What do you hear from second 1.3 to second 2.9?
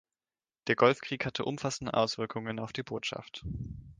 umfassende Auswirkungen auf die